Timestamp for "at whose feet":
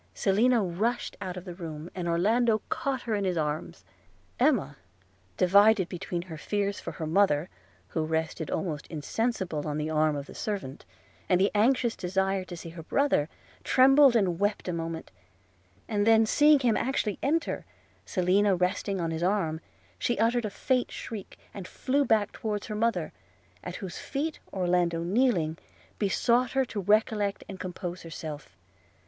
23.63-24.39